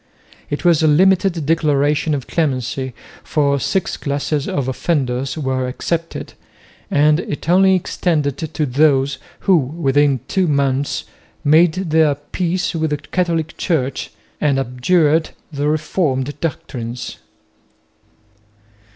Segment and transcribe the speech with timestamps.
[0.49, 6.33] It was a limited declaration of clemency, for six classes of offenders were excepted,
[6.89, 11.03] and it only extended to those who within two months
[11.43, 14.09] made their peace with the Catholic Church
[14.41, 17.17] and abjured the Reformed doctrines.